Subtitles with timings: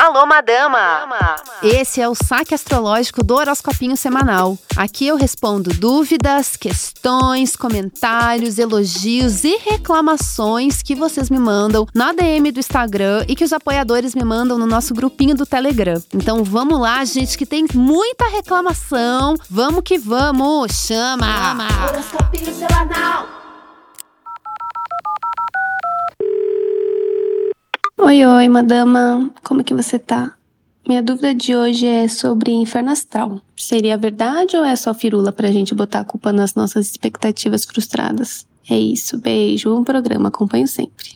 [0.00, 1.36] Alô, madama!
[1.62, 4.56] Esse é o saque astrológico do horoscopinho semanal.
[4.74, 12.50] Aqui eu respondo dúvidas, questões, comentários, elogios e reclamações que vocês me mandam na DM
[12.50, 16.02] do Instagram e que os apoiadores me mandam no nosso grupinho do Telegram.
[16.14, 19.34] Então vamos lá, gente, que tem muita reclamação.
[19.50, 20.72] Vamos que vamos!
[20.86, 21.68] Chama!
[21.90, 22.89] Horoscopinho semanal!
[28.10, 29.30] Oi, oi, madama.
[29.44, 30.34] Como que você tá?
[30.84, 33.40] Minha dúvida de hoje é sobre inferno astral.
[33.56, 38.48] Seria verdade ou é só firula pra gente botar a culpa nas nossas expectativas frustradas?
[38.68, 41.10] É isso, beijo, um programa, acompanho sempre.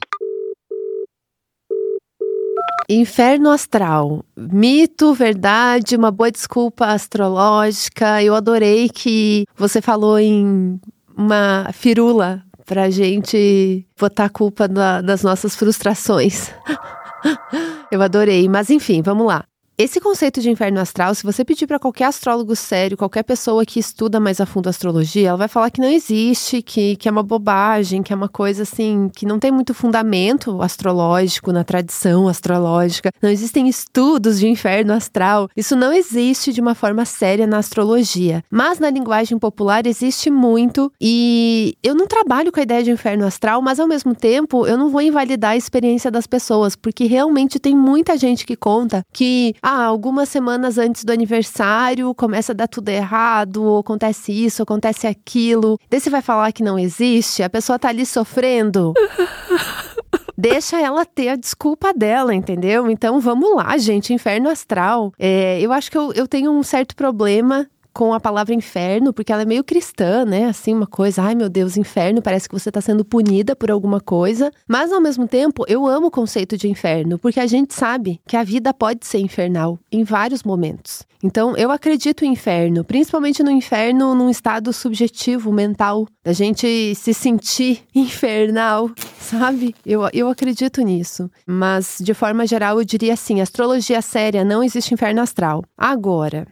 [2.88, 4.24] Inferno astral.
[4.36, 8.22] Mito, verdade, uma boa desculpa astrológica.
[8.22, 10.80] Eu adorei que você falou em
[11.16, 16.50] uma firula pra gente botar a culpa na, das nossas frustrações.
[17.90, 19.44] Eu adorei, mas enfim, vamos lá.
[19.76, 23.80] Esse conceito de inferno astral, se você pedir para qualquer astrólogo sério, qualquer pessoa que
[23.80, 27.10] estuda mais a fundo a astrologia, ela vai falar que não existe, que, que é
[27.10, 32.28] uma bobagem, que é uma coisa assim, que não tem muito fundamento astrológico na tradição
[32.28, 33.10] astrológica.
[33.20, 35.48] Não existem estudos de inferno astral.
[35.56, 38.44] Isso não existe de uma forma séria na astrologia.
[38.48, 43.26] Mas na linguagem popular existe muito e eu não trabalho com a ideia de inferno
[43.26, 47.58] astral, mas ao mesmo tempo eu não vou invalidar a experiência das pessoas, porque realmente
[47.58, 52.68] tem muita gente que conta que ah, algumas semanas antes do aniversário começa a dar
[52.68, 55.78] tudo errado, acontece isso, acontece aquilo.
[55.88, 58.92] Daí você vai falar que não existe, a pessoa tá ali sofrendo.
[60.36, 62.90] Deixa ela ter a desculpa dela, entendeu?
[62.90, 65.14] Então vamos lá, gente, inferno astral.
[65.18, 69.32] É, eu acho que eu, eu tenho um certo problema com a palavra inferno, porque
[69.32, 70.46] ela é meio cristã, né?
[70.46, 74.00] Assim, uma coisa, ai meu Deus, inferno, parece que você está sendo punida por alguma
[74.00, 74.50] coisa.
[74.66, 78.36] Mas ao mesmo tempo, eu amo o conceito de inferno, porque a gente sabe que
[78.36, 81.04] a vida pode ser infernal em vários momentos.
[81.22, 87.14] Então, eu acredito em inferno, principalmente no inferno num estado subjetivo, mental, da gente se
[87.14, 89.74] sentir infernal, sabe?
[89.86, 91.30] Eu, eu acredito nisso.
[91.46, 95.64] Mas, de forma geral, eu diria assim: astrologia séria não existe inferno astral.
[95.78, 96.46] Agora,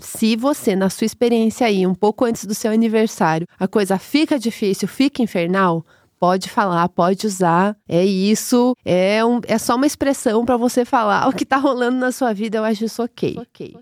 [0.00, 4.38] se você, na sua experiência aí, um pouco antes do seu aniversário, a coisa fica
[4.38, 5.84] difícil, fica infernal,
[6.18, 7.76] pode falar, pode usar.
[7.88, 11.98] É isso, é, um, é só uma expressão para você falar o que tá rolando
[11.98, 12.58] na sua vida.
[12.58, 13.38] Eu acho isso ok.
[13.38, 13.74] okay.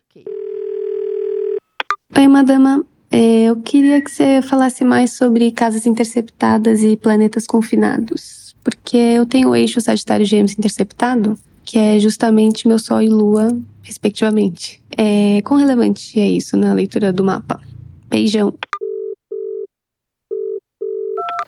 [2.17, 2.85] Oi, madama.
[3.11, 8.55] É, eu queria que você falasse mais sobre casas interceptadas e planetas confinados.
[8.63, 13.49] Porque eu tenho o eixo Sagitário Gêmeos interceptado que é justamente meu Sol e Lua,
[13.85, 14.83] respectivamente.
[14.97, 17.61] É, quão relevante é isso na leitura do mapa?
[18.09, 18.55] Beijão!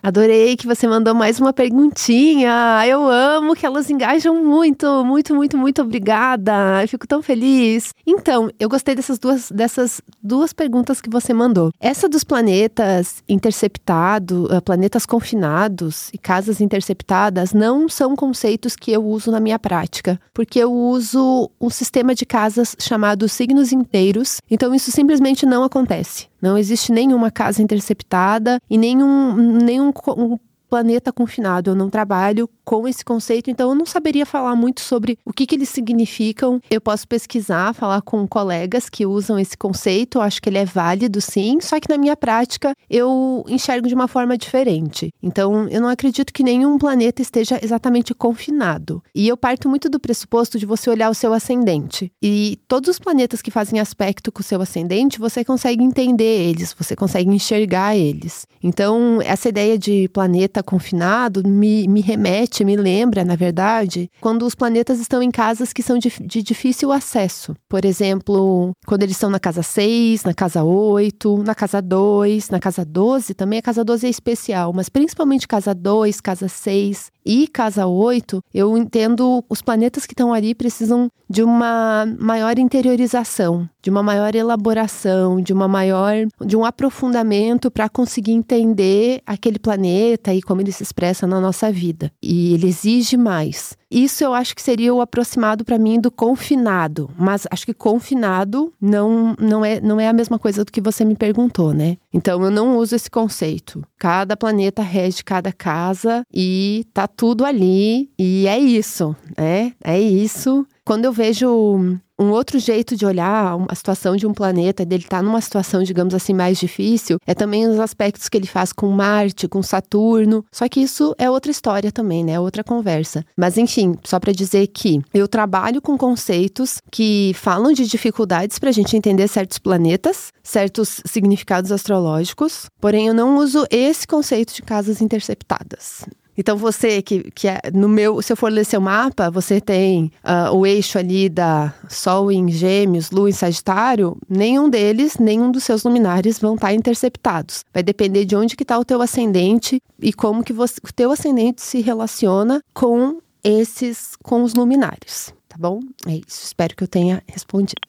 [0.02, 2.82] Adorei que você mandou mais uma perguntinha.
[2.86, 6.82] Eu amo que elas engajam muito, muito, muito, muito obrigada.
[6.82, 7.92] Eu fico tão feliz.
[8.06, 11.72] Então, eu gostei dessas duas, dessas duas perguntas que você mandou.
[11.80, 19.04] Essa dos planetas interceptados, uh, planetas confinados e casas interceptadas não são conceitos que eu
[19.04, 24.40] uso na minha prática, porque eu uso um sistema de casas chamado signos inteiros.
[24.50, 26.28] Então, isso simplesmente não acontece.
[26.40, 31.70] Não existe nenhuma casa interceptada e nenhum, nenhum um planeta confinado.
[31.70, 35.46] Eu não trabalho com esse conceito, então eu não saberia falar muito sobre o que,
[35.46, 36.60] que eles significam.
[36.70, 40.64] Eu posso pesquisar, falar com colegas que usam esse conceito, eu acho que ele é
[40.64, 45.12] válido sim, só que na minha prática eu enxergo de uma forma diferente.
[45.22, 49.02] Então eu não acredito que nenhum planeta esteja exatamente confinado.
[49.14, 52.10] E eu parto muito do pressuposto de você olhar o seu ascendente.
[52.20, 56.74] E todos os planetas que fazem aspecto com o seu ascendente, você consegue entender eles,
[56.76, 58.46] você consegue enxergar eles.
[58.62, 64.54] Então, essa ideia de planeta confinado me, me remete me lembra, na verdade, quando os
[64.54, 67.54] planetas estão em casas que são de, de difícil acesso.
[67.68, 72.58] Por exemplo, quando eles estão na casa 6, na casa 8, na casa 2, na
[72.58, 77.48] casa 12, também a casa 12 é especial, mas principalmente casa 2, casa 6 e
[77.48, 83.90] casa 8, eu entendo os planetas que estão ali precisam de uma maior interiorização, de
[83.90, 86.14] uma maior elaboração, de uma maior
[86.44, 91.70] de um aprofundamento para conseguir entender aquele planeta e como ele se expressa na nossa
[91.70, 92.10] vida.
[92.22, 93.76] E ele exige mais.
[93.90, 98.72] Isso eu acho que seria o aproximado para mim do confinado, mas acho que confinado
[98.80, 101.96] não, não, é, não é a mesma coisa do que você me perguntou, né?
[102.12, 103.84] Então eu não uso esse conceito.
[103.98, 109.72] Cada planeta rege cada casa e tá tudo ali e é isso, né?
[109.82, 110.66] É isso.
[110.86, 115.16] Quando eu vejo um outro jeito de olhar a situação de um planeta, dele estar
[115.16, 118.86] tá numa situação, digamos assim, mais difícil, é também os aspectos que ele faz com
[118.92, 120.44] Marte, com Saturno.
[120.52, 122.38] Só que isso é outra história também, né?
[122.38, 123.24] Outra conversa.
[123.36, 128.68] Mas enfim só para dizer que eu trabalho com conceitos que falam de dificuldades para
[128.68, 134.62] a gente entender certos planetas, certos significados astrológicos, porém eu não uso esse conceito de
[134.62, 136.06] casas interceptadas.
[136.36, 140.10] Então você que, que é no meu, se eu for ler seu mapa, você tem
[140.24, 145.64] uh, o eixo ali da Sol em Gêmeos, Lua em Sagitário, nenhum deles, nenhum dos
[145.64, 147.64] seus luminares vão estar interceptados.
[147.72, 151.10] Vai depender de onde que está o teu ascendente e como que você, o teu
[151.10, 155.80] ascendente se relaciona com esses, com os luminares, tá bom?
[156.06, 156.44] É isso.
[156.44, 157.80] Espero que eu tenha respondido.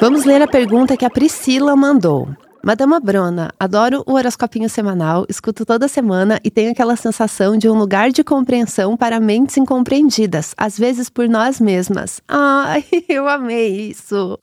[0.00, 2.28] Vamos ler a pergunta que a Priscila mandou.
[2.62, 7.78] Madama Brona, adoro o horoscopinho semanal, escuto toda semana e tenho aquela sensação de um
[7.78, 12.20] lugar de compreensão para mentes incompreendidas, às vezes por nós mesmas.
[12.28, 14.38] Ai, eu amei isso!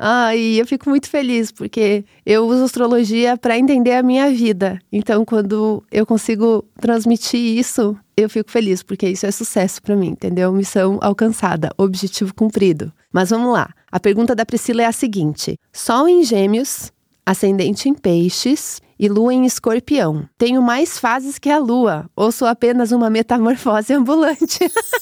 [0.00, 4.80] Ai, eu fico muito feliz porque eu uso astrologia para entender a minha vida.
[4.90, 10.08] Então, quando eu consigo transmitir isso, eu fico feliz porque isso é sucesso para mim,
[10.08, 10.50] entendeu?
[10.52, 12.92] Missão alcançada, objetivo cumprido.
[13.12, 13.70] Mas vamos lá.
[13.92, 16.90] A pergunta da Priscila é a seguinte: Sol em Gêmeos
[17.30, 20.28] ascendente em peixes e lua em escorpião.
[20.36, 24.58] Tenho mais fases que a lua, ou sou apenas uma metamorfose ambulante.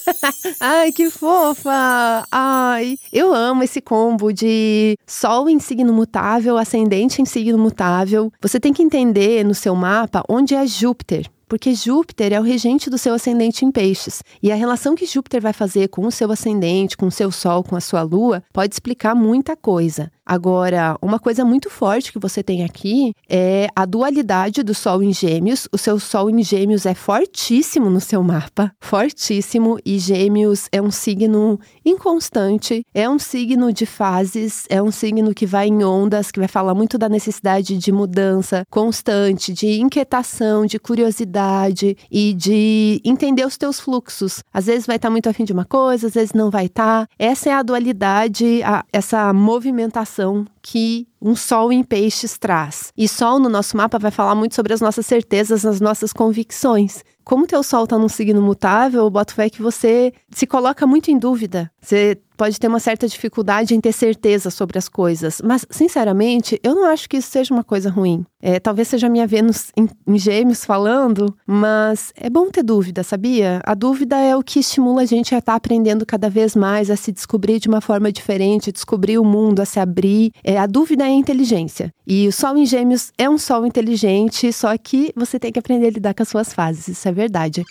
[0.60, 2.24] Ai, que fofa!
[2.30, 8.30] Ai, eu amo esse combo de sol em signo mutável, ascendente em signo mutável.
[8.40, 12.90] Você tem que entender no seu mapa onde é Júpiter porque Júpiter é o regente
[12.90, 14.22] do seu ascendente em peixes.
[14.42, 17.64] E a relação que Júpiter vai fazer com o seu ascendente, com o seu Sol,
[17.64, 20.12] com a sua Lua, pode explicar muita coisa.
[20.28, 25.10] Agora, uma coisa muito forte que você tem aqui é a dualidade do Sol em
[25.10, 25.66] Gêmeos.
[25.72, 30.90] O seu Sol em Gêmeos é fortíssimo no seu mapa, fortíssimo, e Gêmeos é um
[30.90, 36.38] signo inconstante, é um signo de fases, é um signo que vai em ondas, que
[36.38, 43.46] vai falar muito da necessidade de mudança constante, de inquietação, de curiosidade e de entender
[43.46, 44.44] os teus fluxos.
[44.52, 47.08] Às vezes vai estar muito afim de uma coisa, às vezes não vai estar.
[47.18, 50.17] Essa é a dualidade, a, essa movimentação
[50.62, 52.92] que um sol em peixes traz.
[52.96, 57.04] E sol no nosso mapa vai falar muito sobre as nossas certezas, as nossas convicções.
[57.24, 61.10] Como teu sol está num signo mutável, o boto fé que você se coloca muito
[61.10, 61.70] em dúvida.
[61.80, 65.42] Você pode ter uma certa dificuldade em ter certeza sobre as coisas.
[65.44, 68.24] Mas, sinceramente, eu não acho que isso seja uma coisa ruim.
[68.40, 73.60] É, talvez seja minha Vênus em, em gêmeos falando, mas é bom ter dúvida, sabia?
[73.64, 76.88] A dúvida é o que estimula a gente a estar tá aprendendo cada vez mais,
[76.88, 80.30] a se descobrir de uma forma diferente, descobrir o mundo, a se abrir.
[80.44, 81.92] É, a dúvida é a inteligência.
[82.06, 85.88] E o Sol em gêmeos é um Sol inteligente, só que você tem que aprender
[85.88, 87.64] a lidar com as suas fases, isso é verdade.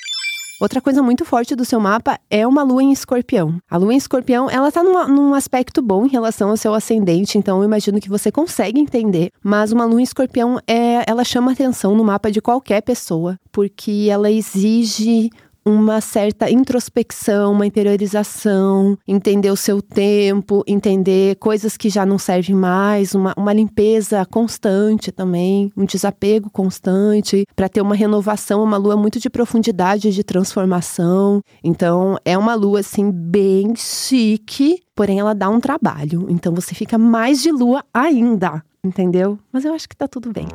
[0.59, 3.61] Outra coisa muito forte do seu mapa é uma lua em escorpião.
[3.69, 7.37] A lua em escorpião, ela tá numa, num aspecto bom em relação ao seu ascendente,
[7.37, 9.29] então eu imagino que você consegue entender.
[9.43, 14.07] Mas uma lua em escorpião, é, ela chama atenção no mapa de qualquer pessoa, porque
[14.09, 15.29] ela exige
[15.67, 22.55] uma certa introspecção, uma interiorização, entender o seu tempo, entender coisas que já não servem
[22.55, 28.95] mais, uma, uma limpeza constante também, um desapego constante, para ter uma renovação, uma lua
[28.95, 31.41] muito de profundidade, de transformação.
[31.61, 36.27] Então, é uma lua assim bem chique, porém ela dá um trabalho.
[36.29, 39.37] Então você fica mais de lua ainda, entendeu?
[39.51, 40.47] Mas eu acho que tá tudo bem.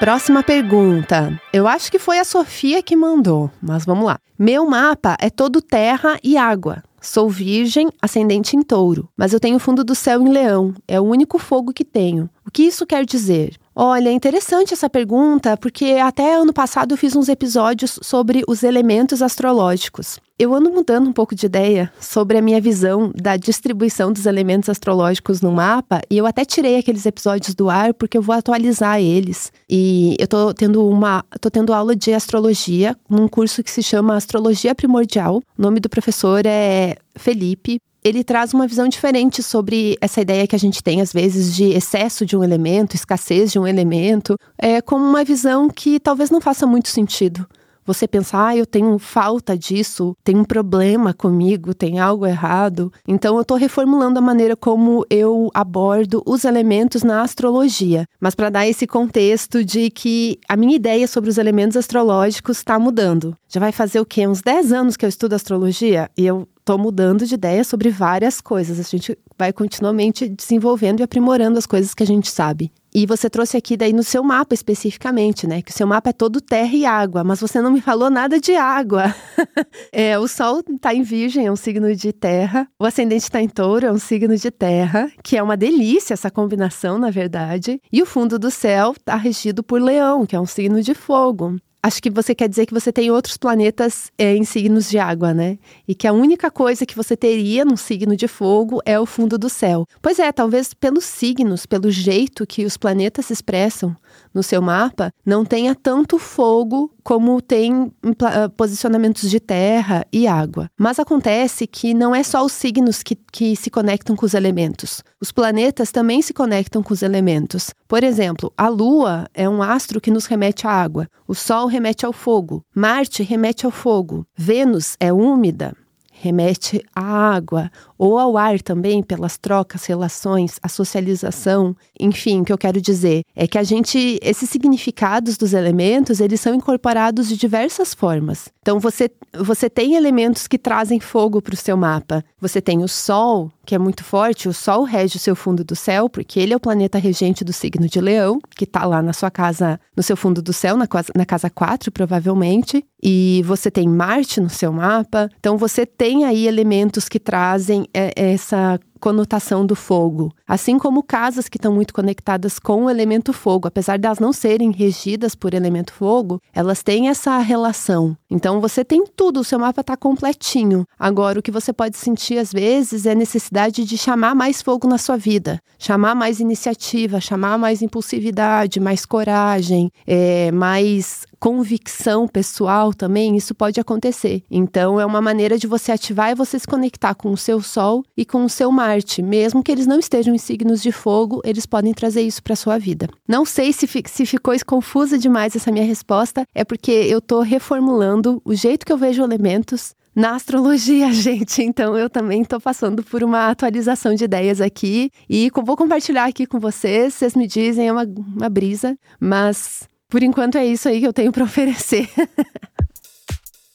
[0.00, 1.38] Próxima pergunta.
[1.52, 4.18] Eu acho que foi a Sofia que mandou, mas vamos lá.
[4.38, 6.82] Meu mapa é todo terra e água.
[7.02, 10.72] Sou virgem, ascendente em touro, mas eu tenho fundo do céu em leão.
[10.88, 12.30] É o único fogo que tenho.
[12.46, 13.58] O que isso quer dizer?
[13.82, 18.62] Olha, é interessante essa pergunta, porque até ano passado eu fiz uns episódios sobre os
[18.62, 20.18] elementos astrológicos.
[20.38, 24.68] Eu ando mudando um pouco de ideia sobre a minha visão da distribuição dos elementos
[24.68, 29.00] astrológicos no mapa, e eu até tirei aqueles episódios do ar porque eu vou atualizar
[29.00, 29.50] eles.
[29.66, 34.14] E eu tô tendo uma, tô tendo aula de astrologia num curso que se chama
[34.14, 35.36] Astrologia Primordial.
[35.56, 40.56] O nome do professor é Felipe ele traz uma visão diferente sobre essa ideia que
[40.56, 44.80] a gente tem, às vezes, de excesso de um elemento, escassez de um elemento, é
[44.80, 47.46] como uma visão que talvez não faça muito sentido.
[47.86, 52.92] Você pensar, ah, eu tenho falta disso, tem um problema comigo, tem algo errado.
[53.08, 58.06] Então, eu estou reformulando a maneira como eu abordo os elementos na astrologia.
[58.20, 62.78] Mas para dar esse contexto de que a minha ideia sobre os elementos astrológicos está
[62.78, 63.34] mudando.
[63.48, 64.26] Já vai fazer o quê?
[64.26, 68.40] Uns 10 anos que eu estudo astrologia e eu estou mudando de ideia sobre várias
[68.40, 68.78] coisas.
[68.78, 72.70] A gente vai continuamente desenvolvendo e aprimorando as coisas que a gente sabe.
[72.94, 75.62] E você trouxe aqui daí no seu mapa especificamente, né?
[75.62, 78.38] Que o seu mapa é todo terra e água, mas você não me falou nada
[78.38, 79.14] de água.
[79.92, 82.68] é, o Sol está em Virgem, é um signo de terra.
[82.78, 86.30] O ascendente está em Touro, é um signo de terra, que é uma delícia essa
[86.30, 87.80] combinação, na verdade.
[87.92, 91.56] E o fundo do céu está regido por Leão, que é um signo de fogo.
[91.82, 95.32] Acho que você quer dizer que você tem outros planetas é, em signos de água,
[95.32, 95.58] né?
[95.86, 99.38] E que a única coisa que você teria num signo de fogo é o fundo
[99.38, 99.86] do céu.
[100.00, 103.96] Pois é, talvez pelos signos, pelo jeito que os planetas se expressam
[104.32, 107.92] no seu mapa, não tenha tanto fogo como tem
[108.22, 110.70] ah, posicionamentos de terra e água.
[110.78, 115.02] Mas acontece que não é só os signos que, que se conectam com os elementos.
[115.20, 117.74] Os planetas também se conectam com os elementos.
[117.86, 122.06] Por exemplo, a Lua é um astro que nos remete à água, o Sol remete
[122.06, 125.74] ao fogo, Marte remete ao fogo, Vênus é úmida,
[126.20, 131.74] remete à água ou ao ar também, pelas trocas, relações, a socialização.
[131.98, 136.40] Enfim, o que eu quero dizer é que a gente, esses significados dos elementos, eles
[136.40, 138.50] são incorporados de diversas formas.
[138.60, 142.22] Então, você, você tem elementos que trazem fogo para o seu mapa.
[142.38, 145.76] Você tem o Sol, que é muito forte, o Sol rege o seu fundo do
[145.76, 149.12] céu, porque ele é o planeta regente do signo de Leão, que está lá na
[149.12, 152.84] sua casa, no seu fundo do céu, na, na casa 4, provavelmente.
[153.02, 155.28] E você tem Marte no seu mapa.
[155.38, 161.48] Então, você tem aí elementos que trazem é, essa conotação do fogo, assim como casas
[161.48, 165.54] que estão muito conectadas com o elemento fogo, apesar de elas não serem regidas por
[165.54, 168.16] elemento fogo, elas têm essa relação.
[168.28, 170.84] Então você tem tudo, o seu mapa está completinho.
[170.98, 174.98] Agora o que você pode sentir às vezes é necessidade de chamar mais fogo na
[174.98, 183.34] sua vida, chamar mais iniciativa, chamar mais impulsividade, mais coragem, é, mais convicção pessoal também,
[183.34, 184.44] isso pode acontecer.
[184.50, 188.04] Então, é uma maneira de você ativar e você se conectar com o seu Sol
[188.14, 189.22] e com o seu Marte.
[189.22, 193.08] Mesmo que eles não estejam signos de fogo, eles podem trazer isso para sua vida.
[193.28, 198.40] Não sei se, se ficou confusa demais essa minha resposta, é porque eu estou reformulando
[198.44, 201.62] o jeito que eu vejo elementos na astrologia, gente.
[201.62, 206.46] Então eu também estou passando por uma atualização de ideias aqui e vou compartilhar aqui
[206.46, 207.14] com vocês.
[207.14, 211.12] Vocês me dizem, é uma, uma brisa, mas por enquanto é isso aí que eu
[211.12, 212.08] tenho para oferecer.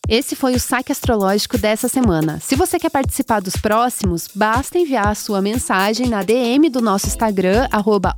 [0.08, 2.40] Esse foi o saque astrológico dessa semana.
[2.42, 7.08] Se você quer participar dos próximos, basta enviar a sua mensagem na DM do nosso
[7.08, 7.68] Instagram,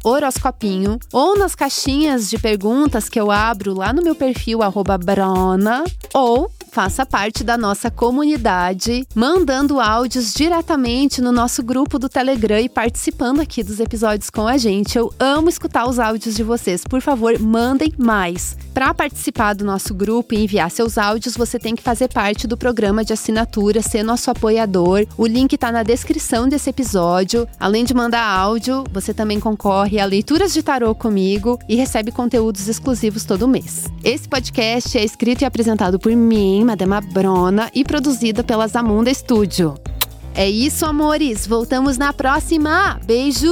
[0.04, 4.62] horoscopinho, ou nas caixinhas de perguntas que eu abro lá no meu perfil,
[4.98, 12.60] Brona, ou faça parte da nossa comunidade, mandando áudios diretamente no nosso grupo do Telegram
[12.60, 14.98] e participando aqui dos episódios com a gente.
[14.98, 16.84] Eu amo escutar os áudios de vocês.
[16.84, 18.58] Por favor, mandem mais.
[18.74, 22.56] Para participar do nosso grupo e enviar seus áudios, você tem que fazer parte do
[22.56, 25.06] programa de assinatura, ser nosso apoiador.
[25.18, 27.48] O link está na descrição desse episódio.
[27.60, 32.68] Além de mandar áudio, você também concorre a leituras de tarô comigo e recebe conteúdos
[32.68, 33.86] exclusivos todo mês.
[34.04, 39.76] Esse podcast é escrito e apresentado por mim, Madama Brona, e produzida pela Zamunda Studio.
[40.36, 41.48] É isso, amores.
[41.48, 43.00] Voltamos na próxima.
[43.06, 43.48] Beijo!